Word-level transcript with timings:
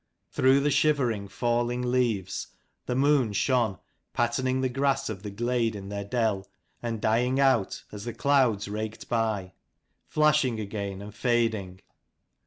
Through 0.31 0.61
the 0.61 0.71
shivering, 0.71 1.27
falling 1.27 1.83
leaves 1.91 2.47
the 2.87 2.95
moon 2.95 3.33
shone, 3.33 3.77
patterning 4.13 4.61
the 4.61 4.67
grass 4.67 5.09
of 5.09 5.21
the 5.21 5.29
glade 5.29 5.75
in 5.75 5.89
their 5.89 6.03
dell, 6.03 6.47
and 6.81 6.99
dying 6.99 7.39
out 7.39 7.83
as 7.91 8.05
the 8.05 8.13
clouds 8.15 8.67
raked 8.67 9.07
by; 9.07 9.53
flashing 10.07 10.59
again, 10.59 11.03
and 11.03 11.13
fading. 11.13 11.81